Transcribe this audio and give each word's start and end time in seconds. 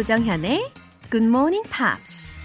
조정현의 0.00 0.72
Good 1.10 1.26
Morning 1.26 1.68
Pops. 1.68 2.40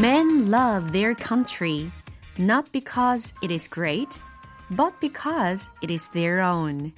Men 0.00 0.48
love 0.48 0.92
their 0.92 1.16
country 1.16 1.90
not 2.38 2.70
because 2.70 3.34
it 3.42 3.52
is 3.52 3.68
great, 3.68 4.20
but 4.70 4.94
because 5.00 5.72
it 5.82 5.92
is 5.92 6.08
their 6.10 6.40
own. 6.40 6.92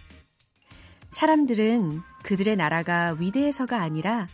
사람들은 1.11 2.03
그들의 2.25 2.57
나라가 2.57 3.17
위대해서가 3.19 3.81
아니라 3.81 4.29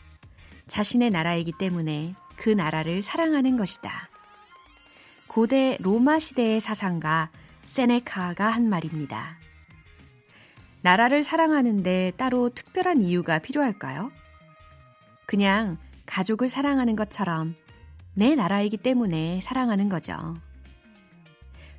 자신의 0.67 1.11
나라이기 1.11 1.53
때문에 1.61 2.17
그 2.35 2.51
나라를 2.51 3.03
사랑하는 3.03 3.57
것이다. 3.57 4.09
고대 5.29 5.77
로마 5.81 6.19
시대의 6.19 6.61
사상가 6.61 7.31
세네카가 7.65 8.49
한 8.49 8.69
말입니다. 8.69 9.39
나라를 10.83 11.25
사랑하는데 11.25 12.13
따로 12.17 12.51
특별한 12.51 13.03
이유가 13.03 13.39
필요할까요? 13.39 14.13
그냥 15.27 15.79
가족을 16.07 16.49
사랑하는 16.49 16.95
것처럼 16.97 17.57
내 18.15 18.35
나라이기 18.35 18.77
때문에 18.77 19.41
사랑하는 19.43 19.89
거죠. 19.89 20.37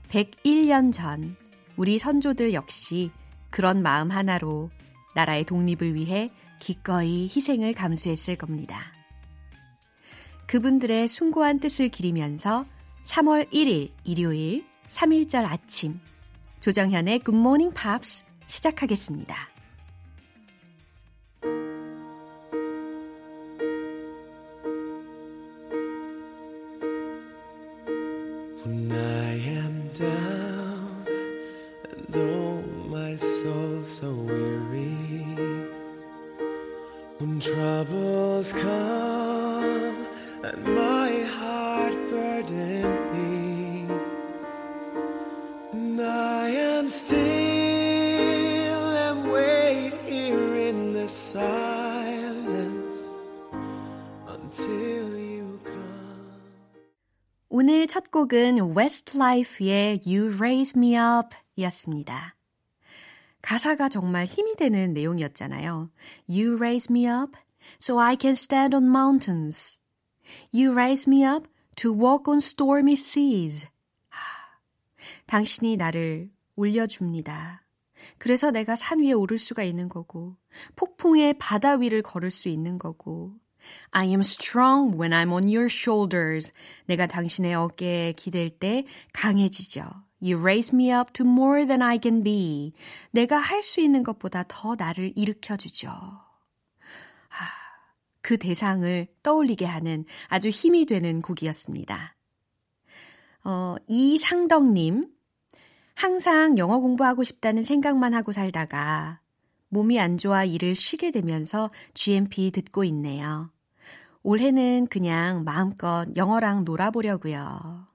101년 0.10 0.92
전 0.92 1.36
우리 1.78 1.98
선조들 1.98 2.54
역시 2.54 3.12
그런 3.50 3.82
마음 3.82 4.12
하나로 4.12 4.70
나라의 5.14 5.46
독립을 5.46 5.94
위해 5.94 6.32
기꺼이 6.60 7.24
희생을 7.24 7.74
감수했을 7.74 8.36
겁니다. 8.36 8.92
그분들의 10.48 11.08
숭고한 11.08 11.60
뜻을 11.60 11.90
기리면서 11.90 12.66
3월 13.04 13.52
1일 13.52 13.92
일요일 14.04 14.66
3일절 14.90 15.46
아침 15.46 16.00
조정현의 16.60 17.20
굿모닝 17.20 17.74
팝스 17.74 18.26
시작하겠습니다. 18.48 19.50
When 28.66 28.92
I 28.92 29.26
오늘 57.50 57.88
첫 57.88 58.12
곡은 58.12 58.76
Westlife의 58.78 60.02
You 60.06 60.36
Raise 60.36 60.74
Me 60.78 60.96
Up 60.96 61.36
이었습니다. 61.56 62.36
가사가 63.42 63.90
정말 63.90 64.26
힘이 64.26 64.56
되는 64.56 64.94
내용이었잖아요. 64.94 65.90
You 66.28 66.56
raise 66.56 66.92
me 66.92 67.08
up 67.08 67.38
so 67.80 68.00
I 68.00 68.18
can 68.20 68.34
stand 68.34 68.76
on 68.76 68.86
mountains. 68.86 69.80
You 70.54 70.72
raise 70.74 71.10
me 71.10 71.24
up 71.24 71.48
to 71.78 71.94
walk 71.94 72.26
on 72.28 72.38
stormy 72.38 72.94
seas. 72.94 73.68
당신이 75.28 75.78
나를 75.78 76.30
올려줍니다. 76.56 77.64
그래서 78.18 78.52
내가 78.52 78.76
산 78.76 79.00
위에 79.00 79.14
오를 79.14 79.38
수가 79.38 79.64
있는 79.64 79.90
거고, 79.90 80.36
폭풍의 80.76 81.38
바다 81.38 81.76
위를 81.76 82.02
걸을 82.02 82.32
수 82.32 82.50
있는 82.50 82.78
거고, 82.78 83.34
I 83.92 84.08
am 84.08 84.20
strong 84.22 85.00
when 85.00 85.12
I'm 85.12 85.32
on 85.32 85.44
your 85.44 85.68
shoulders. 85.70 86.52
내가 86.86 87.08
당신의 87.08 87.56
어깨에 87.56 88.14
기댈 88.14 88.50
때 88.50 88.86
강해지죠. 89.14 89.82
You 90.22 90.40
raise 90.40 90.74
me 90.74 90.92
up 90.92 91.14
to 91.14 91.26
more 91.26 91.66
than 91.66 91.82
I 91.82 92.00
can 92.02 92.24
be. 92.24 92.74
내가 93.12 93.38
할 93.38 93.62
수 93.62 93.82
있는 93.82 94.04
것보다 94.04 94.44
더 94.48 94.76
나를 94.76 95.14
일으켜주죠. 95.16 95.90
아, 95.90 96.26
그 98.22 98.38
대상을 98.38 99.08
떠올리게 99.24 99.66
하는 99.66 100.06
아주 100.28 100.50
힘이 100.50 100.86
되는 100.86 101.22
곡이었습니다. 101.22 102.16
어, 103.44 103.76
이상덕님, 103.88 105.08
항상 105.94 106.58
영어 106.58 106.80
공부하고 106.80 107.24
싶다는 107.24 107.64
생각만 107.64 108.14
하고 108.14 108.32
살다가 108.32 109.20
몸이 109.70 110.00
안 110.00 110.18
좋아 110.18 110.44
일을 110.44 110.76
쉬게 110.76 111.12
되면서 111.12 111.70
GMP 111.94 112.52
듣고 112.52 112.84
있네요. 112.86 113.52
올해는 114.26 114.88
그냥 114.88 115.44
마음껏 115.44 116.08
영어랑 116.16 116.66
놀아보려고요. 116.66 117.88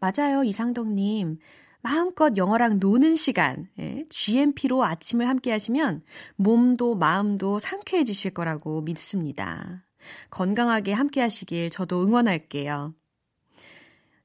맞아요, 0.00 0.42
이상덕님. 0.42 1.38
마음껏 1.80 2.36
영어랑 2.36 2.80
노는 2.80 3.14
시간, 3.14 3.68
예, 3.78 4.04
GMP로 4.10 4.84
아침을 4.84 5.28
함께 5.28 5.52
하시면 5.52 6.02
몸도 6.34 6.96
마음도 6.96 7.60
상쾌해지실 7.60 8.32
거라고 8.32 8.82
믿습니다. 8.82 9.84
건강하게 10.30 10.92
함께 10.92 11.20
하시길 11.20 11.70
저도 11.70 12.02
응원할게요. 12.04 12.92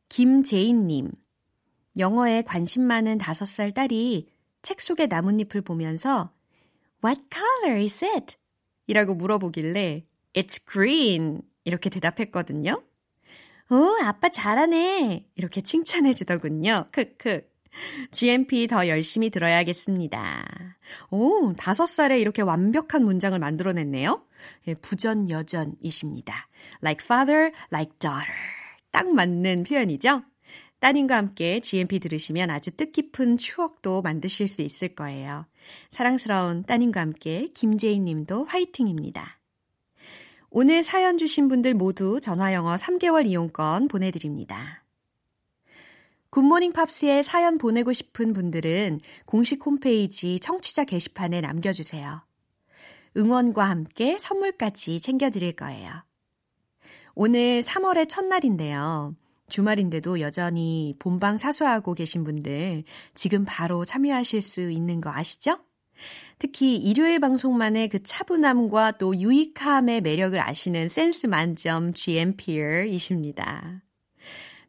김재인님, 0.07 1.11
영어에 1.99 2.41
관심 2.41 2.81
많은 2.81 3.19
5살 3.19 3.75
딸이 3.75 4.29
책 4.63 4.81
속의 4.81 5.09
나뭇잎을 5.09 5.61
보면서 5.61 6.31
What 7.05 7.21
color 7.31 7.79
is 7.79 8.03
it? 8.03 8.35
이라고 8.87 9.13
물어보길래 9.13 10.08
It's 10.39 10.65
green. 10.65 11.41
이렇게 11.65 11.89
대답했거든요. 11.89 12.81
오, 13.71 14.03
아빠 14.03 14.29
잘하네. 14.29 15.25
이렇게 15.35 15.61
칭찬해 15.61 16.13
주더군요. 16.13 16.85
크크. 16.91 17.47
GMP 18.11 18.67
더 18.67 18.87
열심히 18.87 19.29
들어야겠습니다. 19.29 20.77
오, 21.11 21.53
다섯 21.53 21.85
살에 21.85 22.19
이렇게 22.19 22.41
완벽한 22.41 23.03
문장을 23.03 23.37
만들어냈네요. 23.37 24.23
예, 24.67 24.73
부전 24.75 25.29
여전이십니다. 25.29 26.47
Like 26.81 27.03
father, 27.03 27.51
like 27.71 27.99
daughter. 27.99 28.33
딱 28.91 29.07
맞는 29.13 29.63
표현이죠? 29.63 30.23
따님과 30.79 31.17
함께 31.17 31.59
GMP 31.59 31.99
들으시면 31.99 32.49
아주 32.49 32.71
뜻깊은 32.71 33.35
추억도 33.37 34.01
만드실 34.01 34.47
수 34.47 34.61
있을 34.61 34.95
거예요. 34.95 35.45
사랑스러운 35.91 36.63
따님과 36.63 37.01
함께 37.01 37.51
김재인 37.53 38.05
님도 38.05 38.45
화이팅입니다. 38.45 39.38
오늘 40.51 40.81
사연 40.81 41.19
주신 41.19 41.47
분들 41.47 41.75
모두 41.75 42.19
전화영어 42.19 42.75
3개월 42.75 43.27
이용권 43.27 43.87
보내드립니다. 43.87 44.83
굿모닝 46.31 46.73
팝스에 46.73 47.21
사연 47.21 47.57
보내고 47.59 47.93
싶은 47.93 48.33
분들은 48.33 48.99
공식 49.25 49.63
홈페이지 49.63 50.39
청취자 50.39 50.85
게시판에 50.85 51.41
남겨주세요. 51.41 52.21
응원과 53.15 53.63
함께 53.63 54.17
선물까지 54.19 55.01
챙겨드릴 55.01 55.55
거예요. 55.55 55.91
오늘 57.13 57.61
3월의 57.61 58.09
첫날인데요. 58.09 59.15
주말인데도 59.49 60.19
여전히 60.19 60.95
본방 60.99 61.37
사수하고 61.37 61.93
계신 61.93 62.23
분들 62.23 62.83
지금 63.13 63.45
바로 63.45 63.85
참여하실 63.85 64.41
수 64.41 64.71
있는 64.71 65.01
거 65.01 65.11
아시죠? 65.11 65.59
특히 66.39 66.77
일요일 66.77 67.19
방송만의 67.19 67.89
그 67.89 68.01
차분함과 68.01 68.93
또 68.93 69.15
유익함의 69.15 69.99
매력을 70.01 70.39
아시는 70.39 70.87
센스 70.87 71.27
만점 71.27 71.93
GMPer이십니다. 71.93 73.83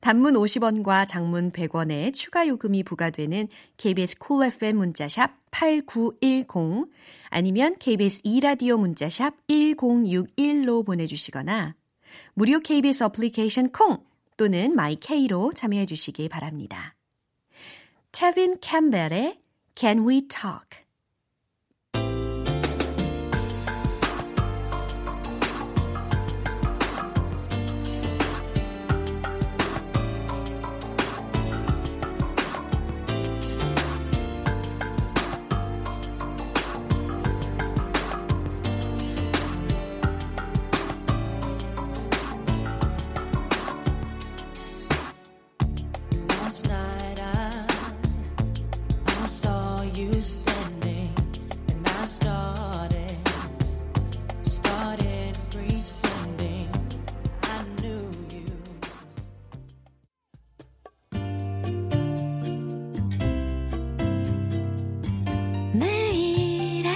단문 0.00 0.34
50원과 0.34 1.06
장문 1.06 1.52
100원의 1.52 2.12
추가 2.12 2.48
요금이 2.48 2.82
부과되는 2.82 3.48
KBS 3.76 4.18
Cool 4.18 4.52
FM 4.52 4.76
문자샵 4.78 5.30
8910 5.52 6.90
아니면 7.28 7.76
KBS 7.78 8.22
2라디오 8.22 8.80
문자샵 8.80 9.46
1061로 9.46 10.84
보내주시거나 10.84 11.76
무료 12.34 12.58
KBS 12.58 13.04
어플리케이션 13.04 13.70
콩 13.70 14.02
또는 14.36 14.74
마이케이로 14.74 15.52
참여해 15.52 15.86
주시기 15.86 16.28
바랍니다. 16.28 16.96
태빈 18.10 18.58
캠벨의 18.60 19.38
Can 19.76 20.08
We 20.08 20.26
Talk 20.26 20.89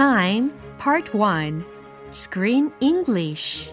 Time 0.00 0.50
Part 0.78 1.14
1 1.14 1.62
Screen 2.10 2.72
English 2.80 3.70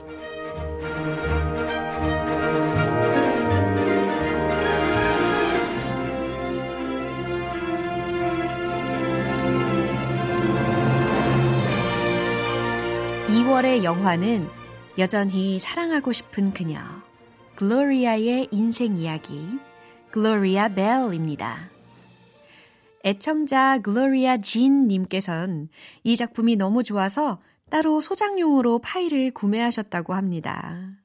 (2월의) 13.29 13.85
영화는 13.85 14.49
여전히 14.97 15.59
사랑하고 15.59 16.11
싶은 16.11 16.51
그녀 16.51 16.81
글로리아의 17.55 18.49
인생 18.51 18.97
이야기 18.97 19.47
글로리아 20.11 20.67
벨입니다. 20.67 21.76
애청자 23.05 23.79
글로리아 23.79 24.37
진 24.37 24.87
님께선 24.87 25.69
이 26.03 26.15
작품이 26.15 26.55
너무 26.55 26.83
좋아서 26.83 27.39
따로 27.69 27.99
소장용으로 27.99 28.79
파일을 28.79 29.31
구매하셨다고 29.31 30.13
합니다. 30.13 30.97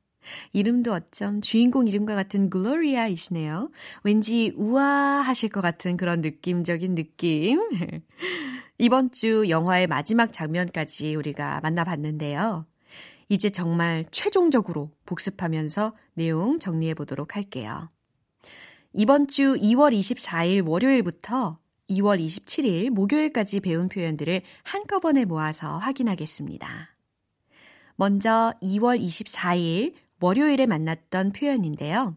이름도 0.53 0.93
어쩜 0.93 1.41
주인공 1.41 1.89
이름과 1.89 2.15
같은 2.15 2.49
글로리아이시네요. 2.49 3.71
왠지 4.05 4.53
우아하실 4.57 5.49
것 5.49 5.61
같은 5.61 5.97
그런 5.97 6.21
느낌적인 6.21 6.95
느낌. 6.95 7.61
이번 8.79 9.11
주 9.11 9.49
영화의 9.49 9.87
마지막 9.87 10.33
장면까지 10.33 11.15
우리가 11.15 11.61
만나봤는데요. 11.63 12.67
이제 13.29 13.51
정말 13.51 14.05
최종적으로 14.11 14.91
복습하면서 15.07 15.95
내용 16.15 16.59
정리해 16.59 16.95
보도록 16.95 17.35
할게요. 17.35 17.91
이번 18.93 19.27
주 19.27 19.55
2월 19.55 19.97
24일 19.99 20.69
월요일부터 20.69 21.59
2월 21.97 22.25
27일 22.25 22.91
목요일까지 22.91 23.61
배운 23.61 23.89
표현들을 23.89 24.43
한꺼번에 24.63 25.25
모아서 25.25 25.79
확인하겠습니다. 25.79 26.97
먼저 27.97 28.55
2월 28.63 29.01
24일 29.01 29.95
월요일에 30.21 30.67
만났던 30.67 31.33
표현인데요. 31.33 32.17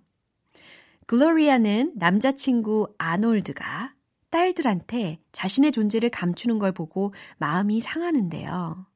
글로리아는 1.07 1.93
남자친구 1.95 2.93
아놀드가 2.97 3.93
딸들한테 4.29 5.19
자신의 5.31 5.71
존재를 5.71 6.09
감추는 6.09 6.59
걸 6.59 6.71
보고 6.71 7.13
마음이 7.37 7.81
상하는데요. 7.81 8.87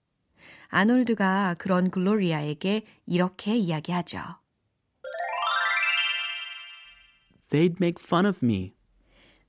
아놀드가 0.67 1.55
그런 1.57 1.89
글로리아에게 1.91 2.85
이렇게 3.05 3.55
이야기하죠. 3.55 4.19
They'd 7.49 7.77
make 7.79 7.95
fun 7.99 8.25
of 8.25 8.39
me. 8.43 8.73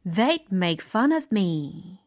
They'd 0.06 0.46
make 0.52 0.84
fun 0.86 1.12
of 1.12 1.28
me. 1.32 2.00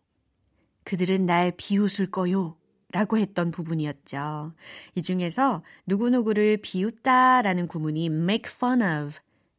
그들은 0.84 1.25
날 1.25 1.54
비웃을 1.56 2.12
거요. 2.12 2.57
라고 2.92 3.18
했던 3.18 3.50
부분이었죠. 3.51 4.54
이 4.95 5.01
중에서 5.01 5.63
누구누구를 5.88 6.57
비웃다 6.57 7.42
라는 7.42 7.68
구문이 7.68 8.06
make 8.06 8.51
fun 8.54 8.81
of, 8.81 9.18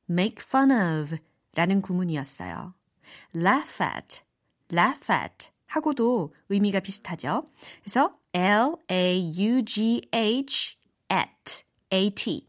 make 0.09 0.37
fun 0.47 0.71
of 0.71 1.17
라는 1.55 1.83
구문이었어요. 1.83 2.75
laugh 3.35 3.83
at, 3.83 4.23
laugh 4.73 5.13
at 5.13 5.51
하고도 5.67 6.33
의미가 6.49 6.81
비슷하죠. 6.81 7.49
그래서 7.83 8.17
L-A-U-G-H 8.33 8.89
at, 11.11 11.65
A-T. 11.93 12.49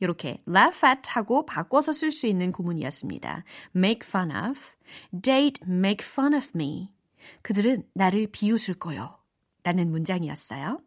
이렇게 0.00 0.42
laugh 0.48 0.84
at 0.86 1.02
하고 1.10 1.46
바꿔서 1.46 1.92
쓸 1.92 2.10
수 2.10 2.26
있는 2.26 2.52
구문이었습니다. 2.52 3.44
make 3.74 4.06
fun 4.06 4.30
of, 4.30 4.60
they'd 5.12 5.60
make 5.68 6.06
fun 6.06 6.34
of 6.34 6.48
me. 6.54 6.92
그들은 7.42 7.84
나를 7.94 8.28
비웃을 8.30 8.74
거요. 8.74 9.18
라는 9.62 9.90
문장이었어요. 9.90 10.80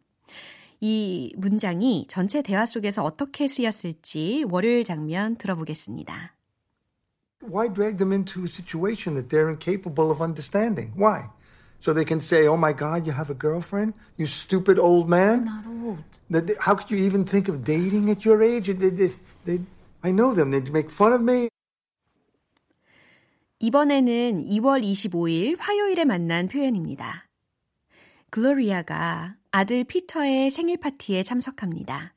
이 0.80 1.34
문장이 1.36 2.06
전체 2.08 2.40
대화 2.40 2.64
속에서 2.64 3.04
어떻게 3.04 3.46
쓰였을지 3.46 4.46
월요일 4.48 4.84
장면 4.84 5.36
들어보겠습니다. 5.36 6.34
Why 7.42 7.72
drag 7.72 7.98
them 7.98 8.12
into 8.12 8.42
a 8.42 8.48
situation 8.48 9.14
that 9.16 9.28
they're 9.28 9.48
incapable 9.48 10.10
of 10.10 10.22
understanding? 10.22 10.92
Why? 10.96 11.28
So 11.80 11.92
they 11.94 12.04
can 12.04 12.20
say, 12.20 12.46
oh 12.46 12.56
my 12.56 12.72
God, 12.72 13.06
you 13.06 13.12
have 13.12 13.30
a 13.30 13.34
girlfriend? 13.34 13.94
You 14.16 14.26
stupid 14.26 14.78
old 14.78 15.08
man? 15.08 15.48
I'm 15.48 15.64
not 15.64 15.64
old. 16.36 16.56
How 16.60 16.74
could 16.74 16.90
you 16.90 16.98
even 16.98 17.24
think 17.24 17.48
of 17.48 17.64
dating 17.64 18.10
at 18.10 18.24
your 18.24 18.42
age? 18.42 18.68
They, 18.68 18.90
they, 18.90 19.10
they, 19.46 19.60
I 20.04 20.12
know 20.12 20.34
them. 20.34 20.50
They'd 20.50 20.70
make 20.72 20.90
fun 20.90 21.12
of 21.12 21.22
me. 21.22 21.48
이번에는 23.60 24.44
2월 24.44 24.82
25일 24.82 25.56
화요일에 25.58 26.04
만난 26.04 26.48
표현입니다. 26.48 27.26
글로리아가 28.30 29.36
아들 29.50 29.84
피터의 29.84 30.50
생일 30.50 30.78
파티에 30.78 31.22
참석합니다. 31.22 32.14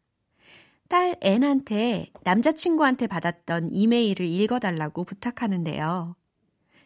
딸 0.87 1.15
앤한테 1.21 2.11
남자친구한테 2.23 3.07
받았던 3.07 3.71
이메일을 3.73 4.25
읽어달라고 4.25 5.03
부탁하는데요. 5.03 6.15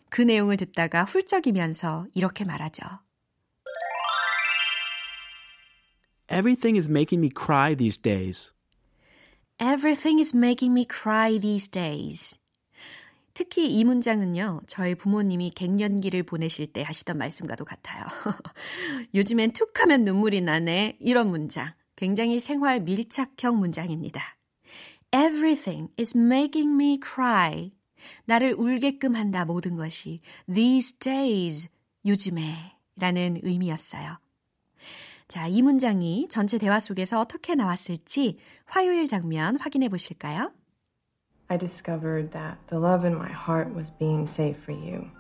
그 0.10 0.22
내용을 0.22 0.58
듣다가 0.58 1.04
훌쩍이면서 1.04 2.08
이렇게 2.14 2.46
말하죠. 2.46 2.86
Everything 6.30 6.78
is 6.78 6.90
making 6.90 7.24
me 7.24 7.30
cry 7.30 7.76
these 7.76 8.02
days. 8.02 8.54
Everything 9.60 10.20
is 10.20 10.36
making 10.36 10.74
me 10.74 10.86
cry 10.86 11.40
these 11.40 11.70
days. 11.72 12.40
특히 13.34 13.72
이 13.72 13.84
문장은요, 13.84 14.62
저희 14.68 14.96
부모님이 14.96 15.52
갱년기를 15.52 16.24
보내실 16.24 16.74
때 16.74 16.82
하시던 16.82 17.18
말씀과도 17.18 17.66
같아요. 17.66 18.04
요즘엔 19.14 19.52
툭 19.54 19.80
하면 19.80 20.04
눈물이 20.04 20.42
나네. 20.42 20.98
이런 21.00 21.30
문장. 21.30 21.74
굉장히 21.96 22.40
생활 22.40 22.82
밀착형 22.82 23.60
문장입니다. 23.60 24.22
Everything 25.12 25.90
is 26.00 26.18
making 26.18 26.74
me 26.74 27.00
cry. 27.00 27.72
나를 28.25 28.55
울게끔 28.59 29.15
한다, 29.15 29.45
모든 29.45 29.77
것이. 29.77 30.21
These 30.53 30.99
days. 30.99 31.69
요즘에. 32.05 32.77
라는 32.97 33.39
의미였어요. 33.43 34.19
자, 35.29 35.47
이 35.47 35.63
문장이 35.63 36.29
전체 36.29 36.59
대화 36.59 36.79
속에서 36.79 37.19
어떻게 37.21 37.55
나왔을지 37.55 38.39
화요일 38.67 39.09
장면 39.09 39.57
확인해 39.57 39.89
보실까요? 39.89 40.53
I 41.49 41.57
discovered 41.59 42.33
that 42.33 42.59
the 42.69 42.79
love 42.79 43.07
in 43.07 43.15
my 43.15 43.31
heart 43.31 43.75
was 43.75 43.91
being 43.91 44.29
saved 44.29 44.59
for 44.59 44.73
you. 44.73 45.11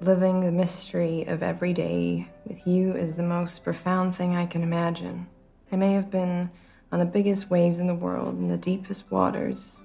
Living 0.00 0.40
the 0.40 0.52
mystery 0.52 1.24
of 1.26 1.42
every 1.42 1.72
day 1.72 2.28
with 2.46 2.66
you 2.66 2.94
is 2.96 3.16
the 3.16 3.26
most 3.26 3.64
profound 3.64 4.14
thing 4.14 4.36
I 4.36 4.46
can 4.46 4.62
imagine. 4.62 5.26
I 5.72 5.76
may 5.76 5.92
have 5.94 6.10
been 6.10 6.50
on 6.92 7.00
the 7.00 7.06
biggest 7.06 7.50
waves 7.50 7.78
in 7.78 7.86
the 7.86 7.94
world, 7.94 8.38
in 8.38 8.48
the 8.48 8.58
deepest 8.58 9.10
waters, 9.10 9.80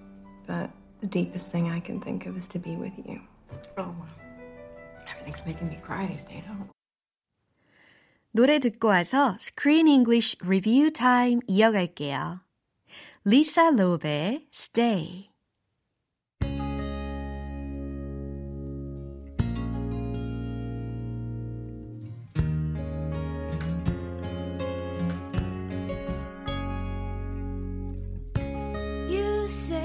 but 0.46 0.70
the 1.06 1.08
deepest 1.08 1.52
thing 1.52 1.70
I 1.70 1.80
can 1.80 2.00
think 2.00 2.26
of 2.26 2.38
is 2.38 2.48
to 2.50 2.60
be 2.60 2.76
with 2.76 2.98
you. 2.98 3.22
Oh, 3.78 3.96
everything's 5.10 5.46
making 5.46 5.70
me 5.70 5.80
cry 5.82 6.08
these 6.08 6.24
days. 6.24 6.44
Oh. 6.50 6.68
노래 8.34 8.60
듣고 8.60 8.88
와서 8.88 9.36
Screen 9.40 9.88
English 9.88 10.38
Review 10.42 10.92
Time 10.92 11.42
이어갈게요. 11.48 12.42
리사 13.26 13.72
로베의 13.72 14.48
Stay. 14.54 15.28
You 29.10 29.46
say 29.48 29.85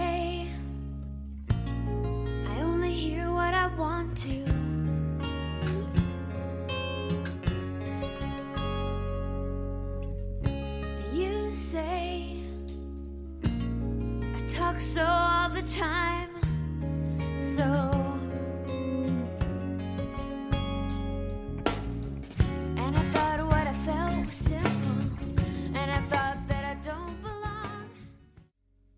want 4.01 4.17
to. 4.17 4.70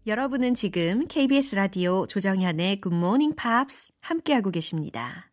여러분은 0.05 0.53
지금 0.53 1.07
KBS 1.07 1.55
라디오 1.55 2.05
조정현의 2.07 2.81
Good 2.81 2.93
Morning 2.93 3.38
Pops 3.38 3.93
함께하고 4.01 4.51
계십니다. 4.51 5.31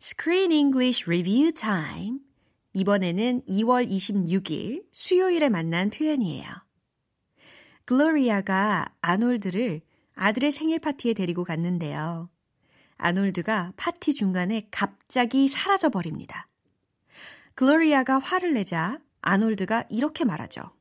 Screen 0.00 0.52
English 0.52 1.02
Review 1.08 1.50
Time. 1.50 2.20
이번에는 2.72 3.42
2월 3.48 3.90
26일 3.90 4.84
수요일에 4.92 5.48
만난 5.48 5.90
표현이에요. 5.90 6.46
글로리아가 7.84 8.94
아놀드를 9.00 9.80
아들의 10.14 10.52
생일 10.52 10.78
파티에 10.78 11.14
데리고 11.14 11.42
갔는데요. 11.42 12.30
아놀드가 12.96 13.72
파티 13.76 14.14
중간에 14.14 14.68
갑자기 14.70 15.48
사라져 15.48 15.88
버립니다. 15.88 16.46
글로리아가 17.56 18.20
화를 18.20 18.54
내자 18.54 19.00
아놀드가 19.20 19.84
이렇게 19.90 20.24
말하죠. 20.24 20.77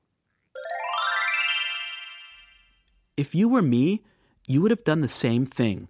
If 3.18 3.34
you 3.34 3.50
were 3.50 3.64
me, 3.64 4.04
you 4.48 4.62
would 4.62 4.70
have 4.70 4.84
done 4.84 5.02
the 5.02 5.10
same 5.10 5.48
thing. 5.48 5.88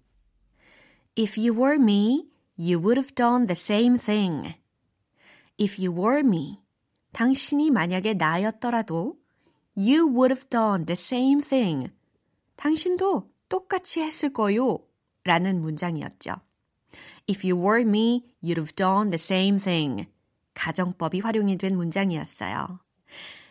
If 1.14 1.36
you 1.36 1.52
were 1.52 1.78
me, 1.78 2.24
you 2.56 2.80
would 2.80 2.96
have 2.96 3.14
done 3.14 3.46
the 3.46 3.54
same 3.54 3.98
thing. 3.98 4.54
If 5.58 5.78
you 5.78 5.92
were 5.92 6.20
me, 6.20 6.60
당신이 7.12 7.70
만약에 7.70 8.14
나였더라도 8.14 9.18
you 9.76 10.08
would 10.08 10.32
have 10.32 10.48
done 10.48 10.86
the 10.86 10.96
same 10.96 11.42
thing. 11.42 11.92
당신도 12.56 13.28
똑같이 13.50 14.00
했을 14.00 14.32
거요. 14.32 14.78
라는 15.24 15.60
문장이었죠. 15.60 16.36
If 17.28 17.46
you 17.46 17.62
were 17.62 17.82
me, 17.82 18.24
you'd 18.42 18.56
have 18.56 18.74
done 18.74 19.10
the 19.10 19.20
same 19.20 19.58
thing. 19.58 20.06
가정법이 20.54 21.20
활용이 21.20 21.58
된 21.58 21.76
문장이었어요. 21.76 22.80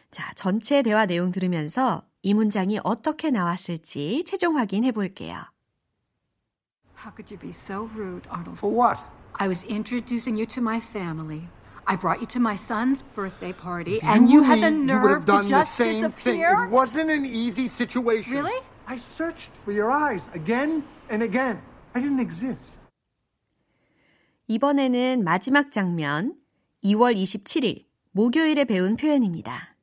자, 0.10 0.34
전체 0.36 0.82
대화 0.82 1.06
내용 1.06 1.32
들으면서 1.32 2.04
이 2.28 2.34
문장이 2.34 2.78
어떻게 2.84 3.32
나왔을지 3.32 4.26
최종 4.26 4.58
확인해 4.58 4.92
볼게요. 4.92 5.46
How 7.00 7.16
could 7.16 7.32
you 7.32 7.40
be 7.40 7.52
so 7.52 7.88
rude, 7.96 8.28
Arnold? 8.28 8.58
For 8.60 8.68
what? 8.70 9.00
I 9.40 9.48
was 9.48 9.64
introducing 9.64 10.36
you 10.36 10.46
to 10.48 10.60
my 10.62 10.82
family. 10.82 11.48
I 11.86 11.96
brought 11.96 12.20
you 12.20 12.28
to 12.36 12.42
my 12.42 12.58
son's 12.58 13.02
birthday 13.16 13.54
party, 13.54 14.02
and 14.04 14.28
you 14.28 14.42
were 14.42 14.48
had 14.52 14.60
the 14.60 14.76
you 14.76 14.84
nerve 14.84 15.24
have 15.24 15.26
done 15.26 15.44
to 15.44 15.50
just 15.56 15.78
the 15.78 15.86
same 15.86 16.04
disappear. 16.12 16.52
thing. 16.52 16.68
It 16.68 16.76
wasn't 16.76 17.10
an 17.16 17.24
easy 17.24 17.72
situation. 17.72 18.44
Really? 18.44 18.60
I 18.92 18.98
searched 18.98 19.56
for 19.64 19.72
your 19.72 19.88
eyes 19.90 20.28
again 20.36 20.84
and 21.08 21.24
again. 21.24 21.64
I 21.96 22.02
didn't 22.04 22.20
exist. 22.20 22.82
이번에는 24.50 25.24
마지막 25.24 25.72
장면 25.72 26.36
2월 26.84 27.16
27일 27.16 27.86
목요일에 28.12 28.66
배운 28.66 28.98
표현입니다. 28.98 29.77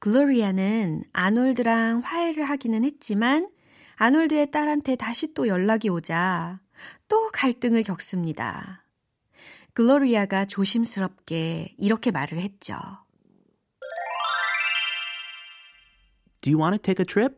글로리아는 0.00 1.04
아놀드랑 1.12 2.00
화해를 2.04 2.44
하기는 2.44 2.84
했지만 2.84 3.50
아놀드의 3.96 4.50
딸한테 4.50 4.96
다시 4.96 5.34
또 5.34 5.48
연락이 5.48 5.88
오자 5.88 6.60
또 7.08 7.30
갈등을 7.30 7.82
겪습니다. 7.82 8.84
글로리아가 9.74 10.44
조심스럽게 10.44 11.74
이렇게 11.78 12.10
말을 12.10 12.38
했죠. 12.38 12.76
Do 16.40 16.52
you 16.52 16.62
want 16.62 16.80
to 16.80 16.82
take 16.82 17.02
a 17.02 17.04
trip? 17.04 17.36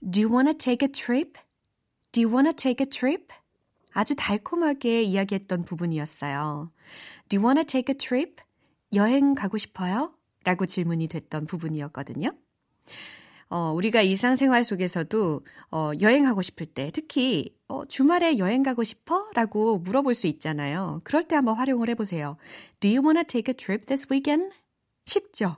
Do 0.00 0.20
you 0.20 0.32
want 0.32 0.50
to 0.50 0.58
take 0.58 0.84
a 0.84 0.90
trip? 0.90 1.38
Do 2.12 2.20
you 2.20 2.32
want 2.32 2.50
to 2.50 2.54
take 2.54 2.84
a 2.84 2.88
trip? 2.88 3.28
아주 3.92 4.16
달콤하게 4.16 5.02
이야기했던 5.02 5.64
부분이었어요. 5.64 6.72
Do 7.28 7.38
you 7.38 7.46
want 7.46 7.60
to 7.60 7.64
take 7.64 7.92
a 7.92 7.96
trip? 7.96 8.42
여행 8.92 9.34
가고 9.34 9.56
싶어요? 9.56 10.12
라고 10.44 10.66
질문이 10.66 11.08
됐던 11.08 11.46
부분이었거든요. 11.46 12.32
어, 13.50 13.72
우리가 13.72 14.02
일상생활 14.02 14.64
속에서도 14.64 15.44
어, 15.70 15.90
여행하고 16.00 16.42
싶을 16.42 16.66
때 16.66 16.90
특히 16.92 17.54
어, 17.68 17.84
주말에 17.86 18.38
여행 18.38 18.62
가고 18.62 18.84
싶어? 18.84 19.28
라고 19.34 19.78
물어볼 19.78 20.14
수 20.14 20.26
있잖아요. 20.26 21.00
그럴 21.04 21.22
때 21.24 21.36
한번 21.36 21.56
활용을 21.56 21.88
해보세요. 21.90 22.36
Do 22.80 22.90
you 22.90 23.04
want 23.04 23.18
to 23.20 23.24
take 23.24 23.50
a 23.50 23.54
trip 23.54 23.86
this 23.86 24.06
weekend? 24.10 24.54
쉽죠? 25.06 25.56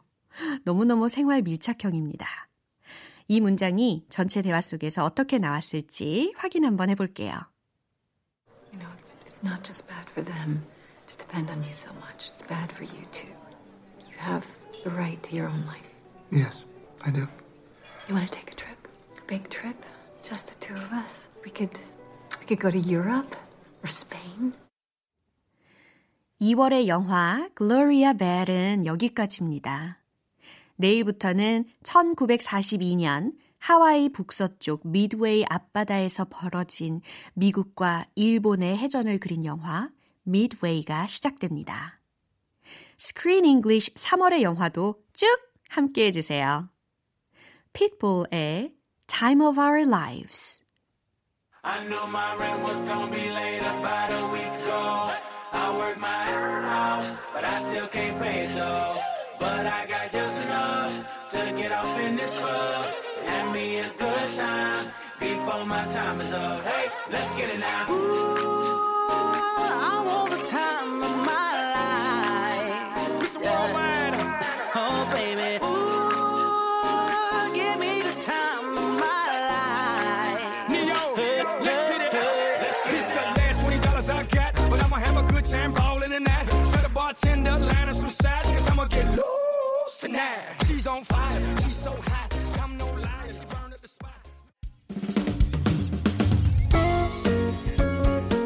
너무너무 0.65 1.09
생활 1.09 1.43
밀착형입니다. 1.43 2.27
이 3.29 3.41
문장이 3.41 4.05
전체 4.09 4.43
대화 4.43 4.61
속에서 4.61 5.05
어떻게 5.05 5.39
나왔을지 5.39 6.35
확인 6.37 6.65
한번 6.65 6.91
해볼게요. 6.91 7.33
You 8.73 8.79
know, 8.79 8.93
it's, 8.99 9.17
it's 9.27 9.43
not 9.43 9.65
just 9.65 9.89
bad 9.89 10.07
for 10.11 10.23
them 10.25 10.63
to 11.07 11.17
depend 11.17 11.51
on 11.51 11.63
you 11.63 11.73
so 11.73 11.91
much. 11.95 12.31
It's 12.31 12.47
bad 12.47 12.71
for 12.73 12.85
you, 12.85 13.05
too. 13.11 13.33
You 14.17 14.23
have 14.23 14.47
the 14.83 14.91
right 14.91 15.23
to 15.25 15.37
your 15.37 15.47
own 15.49 15.63
life. 15.67 15.95
Yes, 16.33 16.65
I 17.05 17.11
do. 17.11 17.29
You 18.09 18.15
want 18.15 18.27
to 18.27 18.33
take 18.33 18.51
a 18.51 18.55
trip? 18.55 18.89
A 19.19 19.21
big 19.27 19.49
trip? 19.51 19.77
Just 20.23 20.49
the 20.49 20.55
two 20.59 20.75
of 20.75 20.91
us? 20.93 21.29
We 21.45 21.51
could, 21.51 21.79
we 22.41 22.47
could 22.47 22.61
go 22.61 22.71
to 22.71 22.79
Europe 22.79 23.37
or 23.83 23.89
Spain. 23.89 24.55
2월의 26.41 26.87
영화 26.87 27.49
Gloria 27.57 28.15
Bell은 28.15 28.87
여기까지입니다. 28.87 30.03
내일부터는 30.77 31.65
1942년 31.83 33.33
하와이 33.59 34.09
북서쪽 34.11 34.89
미드웨이 34.89 35.45
앞바다에서 35.49 36.27
벌어진 36.31 37.01
미국과 37.35 38.07
일본의 38.15 38.77
해전을 38.79 39.19
그린 39.19 39.45
영화 39.45 39.91
미드웨이가 40.25 41.07
시작됩니다. 41.07 41.96
Screen 42.99 43.45
English 43.45 43.93
3월의 43.95 44.43
영화도 44.43 45.03
쭉 45.13 45.27
함께 45.69 46.07
해주세요. 46.07 46.69
Pitbull의 47.73 48.75
Time 49.07 49.43
of 49.43 49.59
Our 49.61 49.83
Lives 49.87 50.61
I 51.63 51.83
knew 51.85 52.07
my 52.07 52.37
rent 52.37 52.63
was 52.63 52.81
gonna 52.87 53.11
be 53.11 53.29
late 53.29 53.59
about 53.59 54.11
a 54.13 54.33
week 54.33 54.55
ago. 54.63 55.11
I 55.53 55.77
worked 55.77 55.99
my 55.99 56.07
ass 56.09 57.03
off, 57.03 57.33
but 57.35 57.43
I 57.43 57.59
still 57.59 57.89
can't 57.89 58.17
pay 58.23 58.47
it 58.47 58.55
though. 58.55 58.95
But 59.41 59.67
I 59.67 59.85
got 59.87 60.13
just 60.13 60.41
enough 60.47 60.93
to 61.33 61.39
get 61.59 61.73
off 61.73 61.99
in 61.99 62.15
this 62.15 62.33
club. 62.35 62.85
Have 63.27 63.53
me 63.53 63.79
a 63.79 63.89
good 63.99 64.33
time 64.39 64.87
before 65.19 65.67
my 65.67 65.85
time 65.87 66.21
is 66.21 66.33
up. 66.33 66.65
Hey, 66.65 66.89
let's 67.11 67.35
get 67.35 67.49
it 67.53 67.59
now. 67.59 67.87
I 69.91 70.05
want 70.07 70.31
the 70.31 70.47
time 70.47 71.03
of 71.03 71.17
my 71.27 71.46
the 87.47 87.59
line 87.59 87.89
up 87.89 87.95
some 87.95 88.09
sides, 88.09 88.49
cause 88.51 88.71
I'ma 88.71 88.85
get 88.87 89.07
loose 89.11 89.99
tonight. 90.01 90.43
She's 90.67 90.87
on 90.87 91.03
fire, 91.05 91.45
she's 91.63 91.77
so 91.77 91.93
hot. 91.93 92.35
I'm 92.63 92.77
no 92.77 92.87
liar, 92.87 93.33
she 93.33 93.45
burned 93.47 93.73
up 93.73 93.81
the 93.81 93.89
spot. 93.89 94.21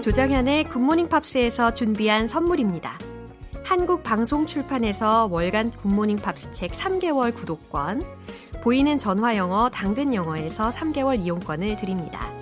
조정현의 0.02 0.64
Good 0.64 0.80
Morning 0.80 1.08
Pops에서 1.08 1.72
준비한 1.74 2.28
선물입니다. 2.28 2.98
한국 3.64 4.02
방송 4.02 4.46
출판에서 4.46 5.28
월간 5.30 5.70
Good 5.72 5.88
Morning 5.88 6.16
Pops 6.16 6.52
책 6.52 6.72
3개월 6.72 7.34
구독권, 7.34 8.02
보이는 8.62 8.98
전화 8.98 9.36
영어 9.36 9.68
당근 9.70 10.14
영어에서 10.14 10.70
3개월 10.70 11.18
이용권을 11.20 11.76
드립니다. 11.76 12.39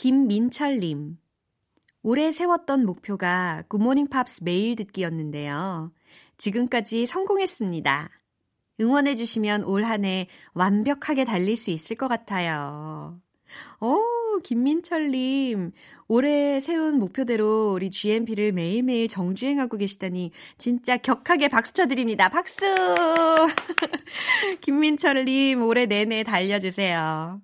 김민철님. 0.00 1.18
올해 2.02 2.32
세웠던 2.32 2.86
목표가 2.86 3.62
Good 3.68 3.82
Morning 3.82 4.06
Pops 4.06 4.42
매일 4.42 4.74
듣기였는데요. 4.74 5.92
지금까지 6.38 7.04
성공했습니다. 7.04 8.08
응원해주시면 8.80 9.64
올 9.64 9.84
한 9.84 10.06
해 10.06 10.26
완벽하게 10.54 11.26
달릴 11.26 11.54
수 11.54 11.70
있을 11.70 11.96
것 11.96 12.08
같아요. 12.08 13.20
오, 13.82 14.38
김민철님. 14.42 15.72
올해 16.08 16.60
세운 16.60 16.98
목표대로 16.98 17.74
우리 17.74 17.90
GMP를 17.90 18.52
매일매일 18.52 19.06
정주행하고 19.06 19.76
계시다니 19.76 20.30
진짜 20.56 20.96
격하게 20.96 21.48
박수 21.48 21.74
쳐드립니다. 21.74 22.30
박수! 22.30 22.64
김민철님, 24.62 25.62
올해 25.62 25.84
내내 25.84 26.22
달려주세요. 26.22 27.42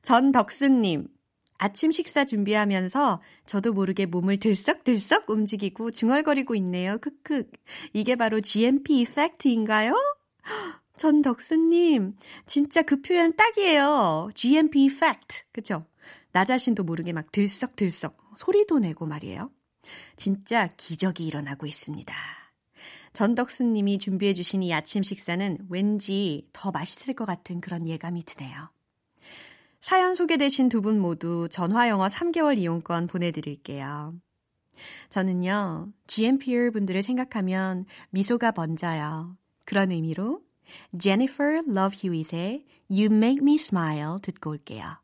전덕수님. 0.00 1.08
아침 1.58 1.90
식사 1.90 2.24
준비하면서 2.24 3.22
저도 3.46 3.72
모르게 3.72 4.06
몸을 4.06 4.38
들썩들썩 4.38 5.30
움직이고 5.30 5.90
중얼거리고 5.90 6.54
있네요. 6.56 6.98
크크. 6.98 7.50
이게 7.92 8.16
바로 8.16 8.40
GMP 8.40 9.00
이펙트인가요? 9.00 9.94
전덕수님, 10.96 12.14
진짜 12.46 12.82
그 12.82 13.00
표현 13.02 13.34
딱이에요. 13.36 14.30
GMP 14.34 14.86
fact. 14.86 15.44
그쵸? 15.52 15.86
나 16.32 16.44
자신도 16.44 16.84
모르게 16.84 17.12
막 17.12 17.30
들썩들썩 17.32 18.16
소리도 18.36 18.80
내고 18.80 19.06
말이에요. 19.06 19.50
진짜 20.16 20.68
기적이 20.76 21.26
일어나고 21.26 21.66
있습니다. 21.66 22.14
전덕순 23.12 23.72
님이 23.72 23.98
준비해 23.98 24.32
주신 24.32 24.62
이 24.62 24.74
아침 24.74 25.02
식사는 25.02 25.58
왠지 25.70 26.48
더 26.52 26.72
맛있을 26.72 27.14
것 27.14 27.24
같은 27.24 27.60
그런 27.60 27.86
예감이 27.86 28.24
드네요. 28.24 28.73
사연 29.84 30.14
소개되신 30.14 30.70
두 30.70 30.80
분 30.80 30.98
모두 30.98 31.46
전화영어 31.50 32.06
3개월 32.06 32.56
이용권 32.56 33.06
보내드릴게요. 33.06 34.14
저는요, 35.10 35.92
GMPR 36.06 36.70
분들을 36.70 37.02
생각하면 37.02 37.84
미소가 38.08 38.52
번져요. 38.52 39.36
그런 39.66 39.92
의미로 39.92 40.40
Jennifer 40.98 41.62
Love 41.68 41.98
Hewitt의 42.02 42.64
You 42.88 43.14
Make 43.14 43.42
Me 43.42 43.56
Smile 43.56 44.16
듣고 44.22 44.52
올게요. 44.52 45.03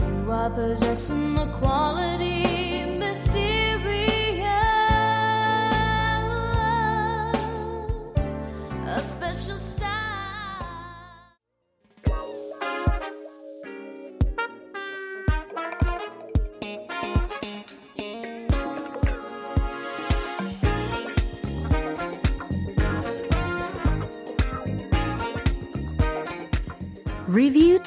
You 0.00 0.30
are 0.30 0.50
possessing 0.50 1.34
the 1.34 1.46
quality 1.58 2.49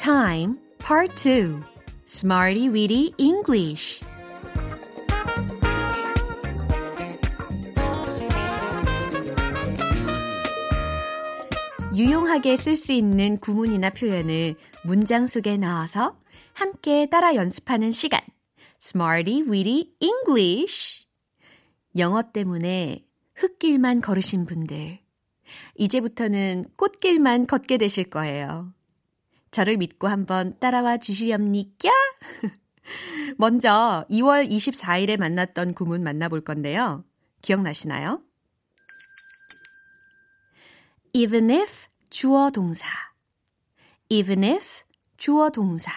Time 0.03 0.55
Part 0.79 1.15
2 1.15 1.61
Smarty 2.05 2.67
Weedy 2.67 3.13
English 3.17 4.03
유용하게 11.95 12.57
쓸 12.57 12.75
수 12.75 12.91
있는 12.91 13.37
구문이나 13.37 13.91
표현을 13.91 14.55
문장 14.83 15.25
속에 15.25 15.55
넣어서 15.55 16.19
함께 16.51 17.07
따라 17.09 17.35
연습하는 17.35 17.93
시간. 17.93 18.19
Smarty 18.81 19.43
Weedy 19.43 19.93
English. 20.01 21.05
영어 21.97 22.23
때문에 22.23 23.05
흙길만 23.35 24.01
걸으신 24.01 24.45
분들. 24.47 24.99
이제부터는 25.75 26.65
꽃길만 26.75 27.47
걷게 27.47 27.77
되실 27.77 28.03
거예요. 28.03 28.73
저를 29.53 29.77
믿고 29.77 30.07
한번 30.07 30.59
따라와 30.59 30.97
주시렵니까? 30.97 31.89
먼저 33.37 34.05
2월 34.09 34.49
24일에 34.49 35.17
만났던 35.17 35.73
구문 35.75 36.03
만나볼 36.03 36.41
건데요. 36.41 37.05
기억나시나요? 37.41 38.21
even 41.13 41.51
if 41.51 41.87
주어 42.09 42.49
동사 42.49 42.87
even 44.09 44.43
if 44.43 44.83
주어 45.17 45.49
동사 45.51 45.91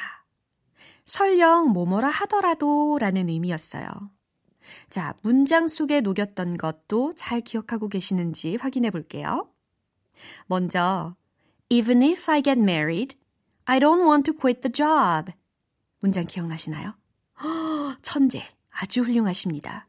설령 1.06 1.70
뭐뭐라 1.70 2.08
하더라도 2.08 2.98
라는 2.98 3.28
의미였어요. 3.28 3.88
자, 4.90 5.14
문장 5.22 5.68
속에 5.68 6.00
녹였던 6.00 6.58
것도 6.58 7.14
잘 7.14 7.40
기억하고 7.40 7.88
계시는지 7.88 8.56
확인해 8.56 8.90
볼게요. 8.90 9.48
먼저 10.46 11.16
even 11.70 12.02
if 12.02 12.30
I 12.30 12.42
get 12.42 12.60
married, 12.60 13.16
I 13.66 13.80
don't 13.80 14.06
want 14.06 14.24
to 14.30 14.32
quit 14.32 14.60
the 14.60 14.72
job. 14.72 15.32
문장 16.00 16.26
기억나시나요? 16.26 16.94
천재, 18.02 18.42
아주 18.70 19.02
훌륭하십니다. 19.02 19.88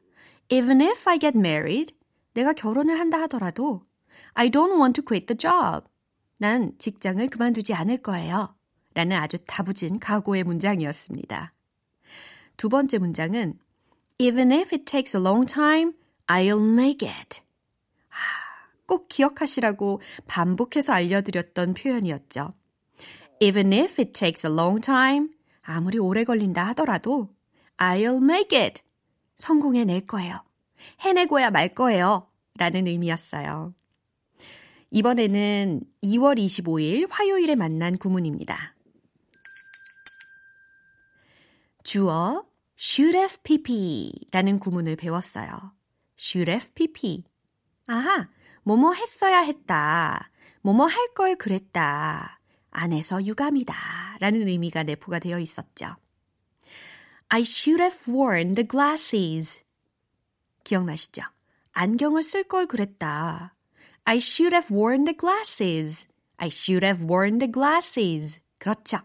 Even 0.50 0.82
if 0.82 1.08
I 1.08 1.20
get 1.20 1.38
married, 1.38 1.96
내가 2.34 2.54
결혼을 2.54 3.00
한다 3.00 3.22
하더라도 3.24 3.84
I 4.34 4.50
don't 4.50 4.80
want 4.80 5.00
to 5.00 5.06
quit 5.06 5.28
the 5.28 5.38
job. 5.38 5.88
난 6.40 6.74
직장을 6.80 7.26
그만두지 7.30 7.74
않을 7.74 7.98
거예요. 7.98 8.56
라는 8.94 9.16
아주 9.16 9.38
다부진 9.46 10.00
각오의 10.00 10.44
문장이었습니다. 10.44 11.54
두 12.58 12.70
번째 12.70 12.98
문장은 12.98 13.60
Even 14.18 14.52
if 14.52 14.74
it 14.74 14.86
takes 14.86 15.16
a 15.16 15.22
long 15.22 15.46
time, 15.46 15.94
I'll 16.26 16.60
make 16.60 17.08
it. 17.08 17.42
꼭 18.88 19.08
기억하시라고 19.08 20.02
반복해서 20.26 20.94
알려드렸던 20.94 21.76
표현이었죠. 21.76 22.54
Even 23.40 23.72
if 23.72 24.02
it 24.02 24.14
takes 24.14 24.46
a 24.46 24.52
long 24.52 24.82
time, 24.82 25.30
아무리 25.62 26.00
오래 26.00 26.24
걸린다 26.24 26.66
하더라도 26.70 27.30
I'll 27.78 28.24
make 28.24 28.58
it. 28.58 28.82
성공해 29.38 29.86
낼 29.86 30.06
거예요. 30.06 30.44
해내고야 31.02 31.52
말 31.52 31.70
거예요. 31.70 32.28
라는 32.58 32.88
의미였어요. 32.88 33.74
이번에는 34.90 35.82
2월 36.04 36.40
25일 36.40 37.08
화요일에 37.12 37.56
만난 37.56 37.98
구문입니다. 37.98 38.76
주어 41.84 42.46
should 42.78 43.16
have 43.18 43.38
pp 43.44 44.12
라는 44.32 44.58
구문을 44.60 44.96
배웠어요. 44.96 45.74
should 46.18 46.50
have 46.52 46.72
pp. 46.74 47.24
아하, 47.86 48.30
뭐뭐 48.64 48.94
했어야 48.94 49.42
했다. 49.42 50.32
뭐뭐 50.62 50.88
할 50.88 51.14
걸 51.14 51.36
그랬다. 51.36 52.37
안에서 52.72 53.24
유감이다. 53.26 53.76
라는 54.20 54.48
의미가 54.48 54.84
내포가 54.84 55.20
되어 55.20 55.40
있었죠. 55.40 55.96
I 57.30 57.42
should 57.42 57.82
have 57.82 58.14
worn 58.14 58.56
the 58.56 58.68
glasses. 58.68 59.62
기억나시죠? 60.64 61.24
안경을 61.74 62.24
쓸 62.24 62.44
걸 62.44 62.68
그랬다. 62.68 63.56
I 64.06 64.18
should 64.18 64.56
have 64.56 64.76
worn 64.76 65.06
the 65.06 65.18
glasses. 65.18 66.08
I 66.38 66.48
should 66.48 66.86
have 66.86 67.06
worn 67.06 67.40
the 67.40 67.52
glasses. 67.52 68.40
그렇죠. 68.58 69.00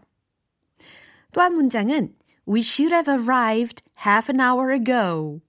또 1.31 1.41
한 1.41 1.53
문장은 1.53 2.15
We 2.47 2.59
should 2.59 2.93
have 2.93 3.11
arrived 3.11 3.83
half 4.05 4.31
an 4.31 4.39
hour 4.39 4.73
ago. 4.73 5.41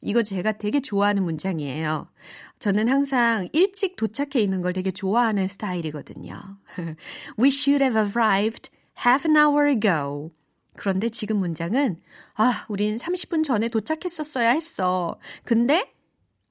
이거 0.00 0.22
제가 0.22 0.52
되게 0.52 0.80
좋아하는 0.80 1.24
문장이에요. 1.24 2.08
저는 2.58 2.88
항상 2.88 3.48
일찍 3.52 3.96
도착해 3.96 4.40
있는 4.40 4.62
걸 4.62 4.72
되게 4.72 4.90
좋아하는 4.90 5.46
스타일이거든요. 5.46 6.58
We 7.38 7.48
should 7.48 7.84
have 7.84 7.98
arrived 7.98 8.70
half 9.06 9.28
an 9.28 9.36
hour 9.36 9.68
ago. 9.68 10.30
그런데 10.76 11.08
지금 11.08 11.38
문장은 11.38 12.00
아, 12.34 12.66
우린 12.68 12.96
30분 12.96 13.44
전에 13.44 13.68
도착했었어야 13.68 14.50
했어. 14.50 15.18
근데 15.44 15.92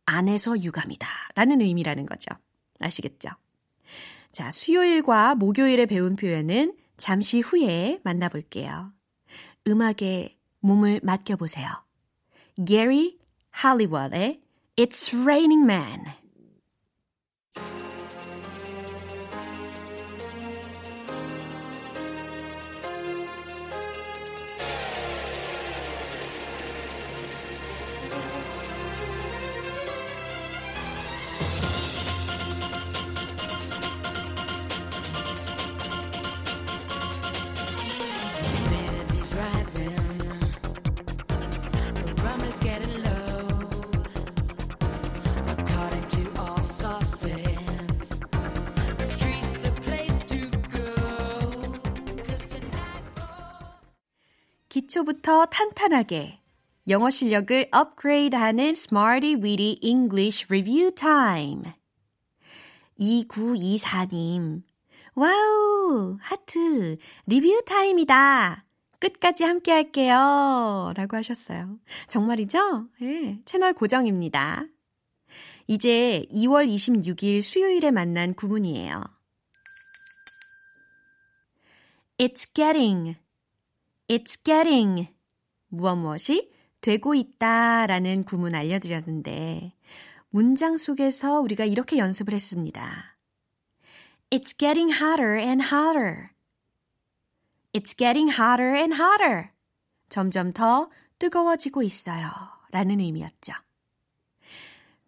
안에서 0.06 0.62
유감이다. 0.62 1.08
라는 1.36 1.62
의미라는 1.62 2.06
거죠. 2.06 2.30
아시겠죠? 2.80 3.30
자, 4.32 4.52
수요일과 4.52 5.36
목요일에 5.36 5.86
배운 5.86 6.16
표현은 6.16 6.76
잠시 6.98 7.40
후에 7.42 8.00
만나볼게요. 8.04 8.92
음악에 9.68 10.38
몸을 10.60 11.00
맡겨보세요. 11.04 11.70
Gary 12.66 13.18
Hollywood의 13.64 14.42
It's 14.78 15.14
Raining 15.14 15.66
Man. 15.66 16.16
기초부터 54.96 55.48
탄탄하게 55.48 56.40
영어 56.88 57.10
실력을 57.10 57.68
업그레이드하는 57.72 58.70
Smart 58.70 59.36
Reading 59.36 59.80
English 59.82 60.46
Review 60.50 60.92
Time. 60.92 61.64
2924님. 63.00 64.64
와우, 65.16 66.14
오, 66.14 66.18
하트. 66.22 66.98
Review 67.26 67.62
Time이다. 67.66 68.66
끝까지 69.00 69.44
함께 69.44 69.72
할게요. 69.72 70.94
라고 70.96 71.18
하셨어요. 71.18 71.78
정말이죠? 72.08 72.88
네, 73.02 73.42
채널 73.44 73.74
고정입니다. 73.74 74.66
이제 75.68 76.26
2월 76.32 76.74
26일 76.74 77.42
수요일에 77.42 77.92
만난 77.92 78.34
구문이에요. 78.34 79.02
It's 82.18 82.54
getting. 82.54 83.25
It's 84.08 84.38
getting. 84.44 85.08
무엇 85.68 85.96
무엇이 85.96 86.52
되고 86.82 87.16
있다 87.16 87.88
라는 87.88 88.24
구문 88.24 88.54
알려드렸는데, 88.54 89.74
문장 90.30 90.78
속에서 90.78 91.40
우리가 91.42 91.66
이렇게 91.66 91.98
연습을 91.98 92.34
했습니다. 92.34 93.18
It's 94.30 94.58
getting 94.58 94.94
hotter 94.94 95.38
and 95.40 95.64
hotter. 95.64 96.30
It's 97.74 97.98
getting 97.98 98.32
hotter 98.40 98.76
and 98.76 98.96
hotter. 98.96 99.50
점점 100.10 100.54
더 100.54 100.90
뜨거워지고 101.18 101.82
있어요. 101.84 102.30
라는 102.72 103.00
의미였죠. 103.00 103.54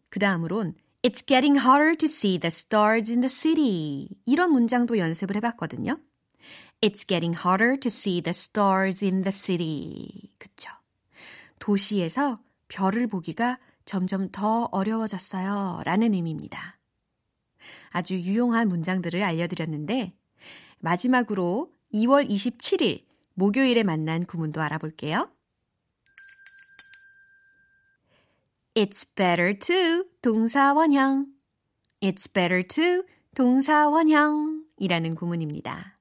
그 0.10 0.20
다음으론 0.20 0.76
It's 1.04 1.26
getting 1.26 1.60
harder 1.60 1.96
to 1.96 2.08
see 2.08 2.40
the 2.40 2.48
stars 2.48 3.12
in 3.12 3.22
the 3.22 3.30
city. 3.30 4.10
이런 4.26 4.52
문장도 4.52 4.98
연습을 4.98 5.36
해봤거든요. 5.36 6.00
It's 6.80 7.04
getting 7.08 7.34
harder 7.34 7.76
to 7.76 7.90
see 7.90 8.22
the 8.22 8.34
stars 8.34 9.04
in 9.04 9.24
the 9.24 9.32
city. 9.32 10.32
그쵸. 10.38 10.70
도시에서 11.58 12.38
별을 12.68 13.08
보기가 13.08 13.58
점점 13.86 14.30
더 14.30 14.66
어려워졌어요. 14.72 15.82
라는 15.86 16.14
의미입니다. 16.14 16.78
아주 17.90 18.16
유용한 18.20 18.68
문장들을 18.68 19.24
알려드렸는데, 19.24 20.14
마지막으로 20.80 21.74
2월 21.94 22.30
27일 22.30 23.06
목요일에 23.34 23.82
만난 23.82 24.24
구문도 24.24 24.62
알아볼게요. 24.62 25.32
It's 28.76 29.08
better 29.16 29.58
to 29.58 30.04
동사 30.22 30.74
원형. 30.74 31.26
It's 32.02 32.32
better 32.32 32.62
to 32.68 33.04
동사 33.34 33.90
원형 33.90 34.66
이라는 34.78 35.16
구문입니다. 35.16 35.97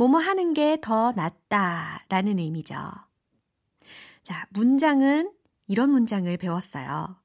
뭐뭐 0.00 0.18
하는 0.18 0.54
게 0.54 0.78
더 0.80 1.12
낫다 1.12 2.06
라는 2.08 2.38
의미죠. 2.38 2.74
자, 4.22 4.46
문장은 4.48 5.30
이런 5.66 5.90
문장을 5.90 6.34
배웠어요. 6.38 7.20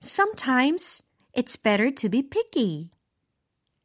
Sometimes 0.00 1.02
it's 1.36 1.62
better 1.62 1.94
to 1.94 2.08
be 2.08 2.22
picky. 2.22 2.90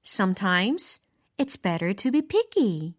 Sometimes 0.06 1.02
it's 1.38 1.62
better 1.62 1.94
to 1.94 2.10
be 2.10 2.22
picky. 2.22 2.96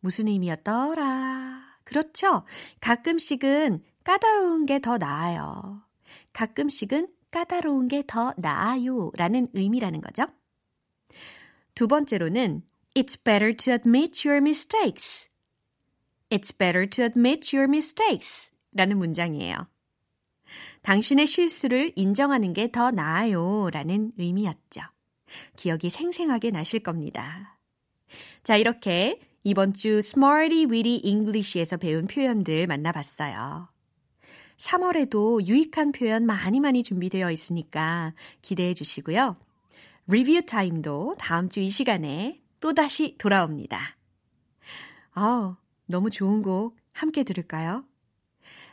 무슨 0.00 0.26
의미였더라? 0.26 1.78
그렇죠. 1.84 2.42
가끔씩은 2.80 3.84
까다로운 4.02 4.66
게 4.66 4.80
더 4.80 4.98
나아요. 4.98 5.82
가끔씩은 6.32 7.14
까다로운 7.30 7.86
게 7.86 8.02
더 8.04 8.34
나아요. 8.36 9.12
라는 9.14 9.46
의미라는 9.52 10.00
거죠. 10.00 10.26
두 11.76 11.86
번째로는 11.86 12.64
It's 12.96 13.14
better 13.22 13.52
to 13.54 13.74
admit 13.74 14.26
your 14.26 14.40
mistakes. 14.40 15.28
It's 16.30 16.50
better 16.50 16.88
to 16.88 17.04
admit 17.04 17.54
your 17.54 17.68
mistakes. 17.68 18.50
라는 18.72 18.96
문장이에요. 18.96 19.68
당신의 20.80 21.26
실수를 21.26 21.92
인정하는 21.94 22.54
게 22.54 22.68
더 22.70 22.90
나아요. 22.90 23.68
라는 23.70 24.12
의미였죠. 24.16 24.80
기억이 25.56 25.90
생생하게 25.90 26.50
나실 26.52 26.80
겁니다. 26.80 27.58
자, 28.42 28.56
이렇게 28.56 29.20
이번 29.44 29.74
주 29.74 29.98
Smarty 29.98 30.64
Weedy 30.64 31.00
English에서 31.04 31.76
배운 31.76 32.06
표현들 32.06 32.66
만나봤어요. 32.66 33.68
3월에도 34.56 35.46
유익한 35.46 35.92
표현 35.92 36.24
많이 36.24 36.60
많이 36.60 36.82
준비되어 36.82 37.30
있으니까 37.30 38.14
기대해 38.40 38.72
주시고요. 38.72 39.36
리뷰 40.06 40.46
타임도 40.46 41.16
다음 41.18 41.50
주 41.50 41.60
이 41.60 41.68
시간에 41.68 42.40
또다시 42.60 43.16
돌아옵니다. 43.18 43.96
아 45.12 45.56
너무 45.86 46.10
좋은 46.10 46.42
곡 46.42 46.76
함께 46.92 47.22
들을까요? 47.22 47.84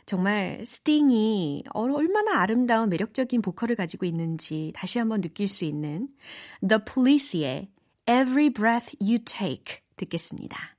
정말 0.06 0.64
스팅이 0.66 1.64
얼마나 1.70 2.40
아름다운 2.40 2.90
매력적인 2.90 3.40
보컬을 3.40 3.74
가지고 3.74 4.04
있는지 4.04 4.72
다시 4.74 4.98
한번 4.98 5.22
느낄 5.22 5.48
수 5.48 5.64
있는 5.64 6.08
The 6.66 6.80
Police의 6.84 7.70
Every 8.06 8.50
Breath 8.50 8.96
You 9.00 9.18
Take 9.24 9.78
듣겠습니다. 9.96 10.73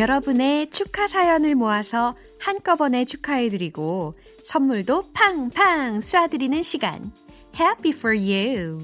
여러분의 0.00 0.70
축하 0.70 1.06
사연을 1.06 1.54
모아서 1.54 2.16
한꺼번에 2.38 3.04
축하해드리고 3.04 4.14
선물도 4.42 5.12
팡팡 5.12 6.00
쏴드리는 6.00 6.62
시간. 6.62 7.12
Happy 7.54 7.92
for 7.94 8.16
you! 8.16 8.80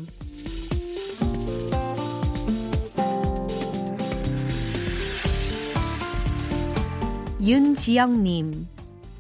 윤지영님, 7.40 8.66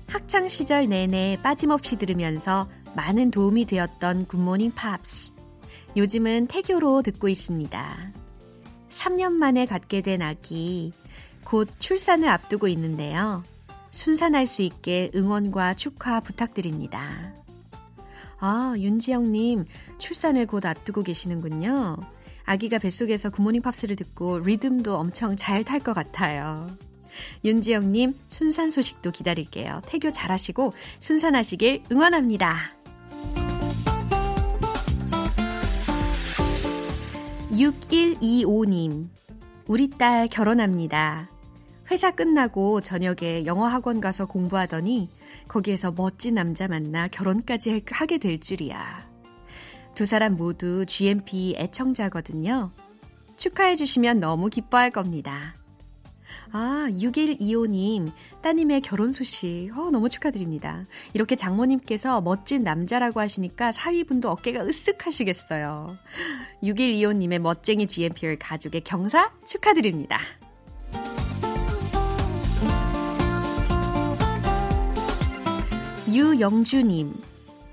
학창시절 0.08 0.90
내내 0.90 1.38
빠짐없이 1.42 1.96
들으면서 1.96 2.68
많은 2.94 3.30
도움이 3.30 3.64
되었던 3.64 4.26
굿모닝 4.26 4.72
팝스. 4.72 5.32
요즘은 5.96 6.48
태교로 6.48 7.00
듣고 7.00 7.30
있습니다. 7.30 8.12
3년 8.90 9.32
만에 9.32 9.64
갖게 9.64 10.02
된 10.02 10.20
아기, 10.20 10.92
곧 11.46 11.68
출산을 11.78 12.28
앞두고 12.28 12.66
있는데요. 12.68 13.44
순산할 13.92 14.46
수 14.46 14.62
있게 14.62 15.12
응원과 15.14 15.74
축하 15.74 16.18
부탁드립니다. 16.18 17.32
아, 18.40 18.74
윤지영님, 18.76 19.64
출산을 19.98 20.46
곧 20.46 20.66
앞두고 20.66 21.04
계시는군요. 21.04 21.98
아기가 22.44 22.78
뱃속에서 22.78 23.30
굿모닝 23.30 23.62
팝스를 23.62 23.94
듣고 23.94 24.40
리듬도 24.40 24.96
엄청 24.96 25.36
잘 25.36 25.62
탈 25.62 25.78
것 25.80 25.94
같아요. 25.94 26.66
윤지영님, 27.44 28.14
순산 28.26 28.72
소식도 28.72 29.12
기다릴게요. 29.12 29.80
태교 29.86 30.10
잘하시고 30.10 30.72
순산하시길 30.98 31.84
응원합니다. 31.92 32.74
6125님, 37.52 39.08
우리 39.68 39.88
딸 39.88 40.26
결혼합니다. 40.26 41.30
회사 41.90 42.10
끝나고 42.10 42.80
저녁에 42.80 43.44
영어 43.46 43.66
학원 43.66 44.00
가서 44.00 44.26
공부하더니 44.26 45.08
거기에서 45.48 45.92
멋진 45.92 46.34
남자 46.34 46.68
만나 46.68 47.08
결혼까지 47.08 47.84
하게 47.90 48.18
될 48.18 48.40
줄이야. 48.40 49.08
두 49.94 50.04
사람 50.04 50.36
모두 50.36 50.84
GMP 50.84 51.54
애청자거든요. 51.56 52.70
축하해 53.36 53.76
주시면 53.76 54.20
너무 54.20 54.48
기뻐할 54.48 54.90
겁니다. 54.90 55.54
아, 56.52 56.86
6125님, 56.90 58.12
따님의 58.42 58.80
결혼 58.80 59.12
소식. 59.12 59.70
어, 59.76 59.90
너무 59.90 60.08
축하드립니다. 60.08 60.84
이렇게 61.12 61.36
장모님께서 61.36 62.20
멋진 62.20 62.62
남자라고 62.62 63.20
하시니까 63.20 63.72
사위분도 63.72 64.30
어깨가 64.30 64.64
으쓱 64.64 65.02
하시겠어요. 65.04 65.96
6125님의 66.62 67.38
멋쟁이 67.38 67.86
GMPR 67.86 68.36
가족의 68.38 68.82
경사 68.82 69.32
축하드립니다. 69.46 70.18
유영주님, 76.20 77.12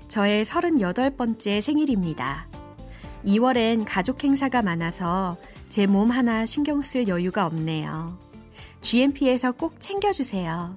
저의 0.08 0.44
38번째 0.44 1.62
생일입니다. 1.62 2.46
2월엔 3.24 3.84
가족 3.88 4.22
행사가 4.22 4.60
많아서 4.60 5.38
제 5.70 5.86
몸 5.86 6.10
하나 6.10 6.44
신경 6.44 6.82
쓸 6.82 7.08
여유가 7.08 7.46
없네요. 7.46 8.18
GMP에서 8.82 9.52
꼭 9.52 9.80
챙겨주세요. 9.80 10.76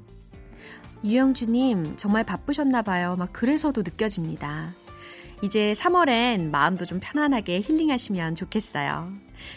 유영주님, 1.03 1.97
정말 1.97 2.23
바쁘셨나봐요. 2.23 3.17
막 3.17 3.33
그래서도 3.33 3.81
느껴집니다. 3.81 4.73
이제 5.41 5.73
3월엔 5.73 6.49
마음도 6.49 6.85
좀 6.85 7.01
편안하게 7.01 7.59
힐링하시면 7.59 8.35
좋겠어요. 8.35 9.11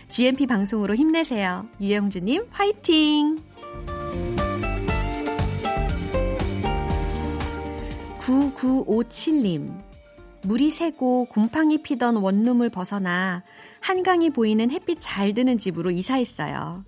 GMP 0.09 0.49
방송으로 0.49 0.97
힘내세요. 0.97 1.69
유영주님, 1.81 2.49
화이팅! 2.51 3.39
9957님. 8.21 9.83
물이 10.43 10.71
새고 10.71 11.27
곰팡이 11.27 11.83
피던 11.83 12.17
원룸을 12.17 12.69
벗어나 12.69 13.43
한강이 13.81 14.31
보이는 14.31 14.71
햇빛 14.71 14.99
잘 15.01 15.33
드는 15.35 15.59
집으로 15.59 15.91
이사했어요. 15.91 16.85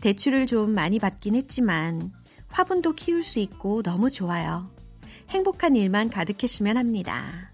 대출을 0.00 0.46
좀 0.46 0.70
많이 0.70 0.98
받긴 0.98 1.34
했지만 1.34 2.12
화분도 2.48 2.94
키울 2.94 3.24
수 3.24 3.38
있고 3.40 3.82
너무 3.82 4.10
좋아요. 4.10 4.70
행복한 5.28 5.76
일만 5.76 6.08
가득했으면 6.08 6.76
합니다. 6.76 7.52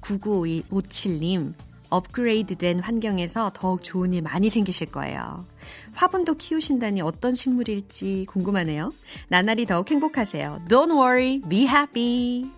9957님, 0.00 1.54
업그레이드 1.92 2.56
된 2.56 2.80
환경에서 2.80 3.50
더욱 3.54 3.84
좋은 3.84 4.14
일 4.14 4.22
많이 4.22 4.48
생기실 4.48 4.90
거예요. 4.90 5.44
화분도 5.92 6.36
키우신다니 6.36 7.02
어떤 7.02 7.34
식물일지 7.34 8.24
궁금하네요. 8.28 8.92
나날이 9.28 9.66
더욱 9.66 9.90
행복하세요. 9.90 10.62
Don't 10.68 10.90
worry, 10.90 11.40
be 11.48 11.66
happy. 11.68 12.50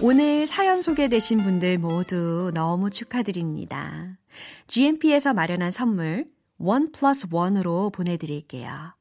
오늘 0.00 0.46
사연 0.46 0.80
소개되신 0.80 1.38
분들 1.38 1.78
모두 1.78 2.50
너무 2.54 2.90
축하드립니다. 2.90 4.18
GMP에서 4.66 5.34
마련한 5.34 5.70
선물 5.70 6.24
원 6.56 6.90
플러스 6.90 7.26
원으로 7.30 7.90
보내드릴게요. 7.90 8.94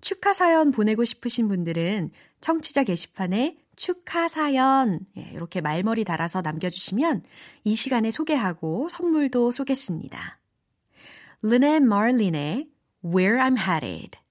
축하 0.00 0.32
사연 0.32 0.72
보내고 0.72 1.04
싶으신 1.04 1.48
분들은 1.48 2.10
청취자 2.40 2.82
게시판에 2.82 3.61
축하 3.76 4.28
사연 4.28 5.00
예, 5.16 5.22
이렇게 5.32 5.60
말머리 5.60 6.04
달아서 6.04 6.42
남겨주시면 6.42 7.22
이 7.64 7.76
시간에 7.76 8.10
소개하고 8.10 8.88
선물도 8.88 9.50
쏘겠습니다. 9.50 10.38
르네 11.42 11.80
마를린의 11.80 12.68
Where 13.04 13.38
I'm 13.38 13.58
Headed 13.58 14.21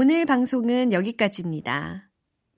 오늘 0.00 0.26
방송은 0.26 0.92
여기까지입니다. 0.92 2.08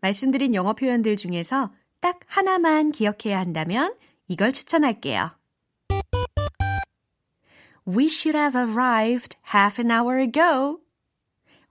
말씀드린 0.02 0.54
영어 0.54 0.74
표현들 0.74 1.16
중에서 1.16 1.72
딱 1.98 2.20
하나만 2.26 2.92
기억해야 2.92 3.38
한다면 3.38 3.96
이걸 4.28 4.52
추천할게요. 4.52 5.30
We 7.88 8.08
should 8.08 8.36
have 8.36 8.60
arrived 8.60 9.38
half 9.54 9.80
an 9.80 9.90
hour 9.90 10.20
ago. 10.20 10.80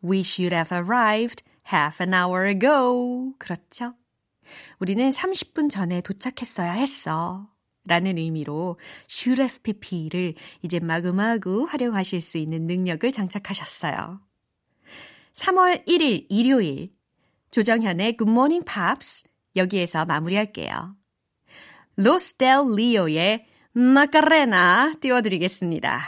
We 0.04 0.22
should 0.22 0.56
have 0.56 0.76
arrived 0.76 1.44
half 1.72 2.04
an 2.04 2.16
hour 2.16 2.50
ago. 2.50 3.36
그렇죠? 3.38 3.94
우리는 4.80 5.08
30분 5.08 5.70
전에 5.70 6.02
도착했어야 6.02 6.72
했어. 6.72 7.48
라는 7.86 8.18
의미로 8.18 8.80
should 9.08 9.40
have 9.40 9.60
pp를 9.62 10.34
이제 10.64 10.80
마구마구 10.80 11.68
활용하실 11.70 12.22
수 12.22 12.40
있는 12.40 12.66
능력을 12.66 13.12
장착하셨어요. 13.12 14.29
3월 15.40 15.86
1일 15.88 16.26
일요일 16.30 16.92
조정현의 17.52 18.18
Good 18.18 18.30
Morning 18.30 18.66
Pops 18.66 19.24
여기에서 19.56 20.06
마무리할게요. 20.06 20.96
로스델 21.96 22.76
리오의 22.76 23.46
마카레나 23.72 24.96
띄워드리겠습니다. 25.00 26.02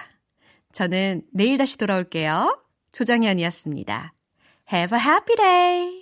저는 0.73 1.23
내일 1.31 1.57
다시 1.57 1.77
돌아올게요. 1.77 2.61
조정현이었습니다. 2.91 4.13
Have 4.71 4.97
a 4.97 5.03
happy 5.03 5.35
day! 5.35 6.01